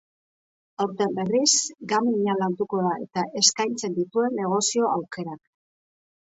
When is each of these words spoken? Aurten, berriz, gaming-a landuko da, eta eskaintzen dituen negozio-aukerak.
Aurten, 0.85 1.11
berriz, 1.17 1.51
gaming-a 1.91 2.35
landuko 2.39 2.79
da, 2.87 2.95
eta 3.05 3.27
eskaintzen 3.43 3.95
dituen 3.99 4.35
negozio-aukerak. 4.41 5.41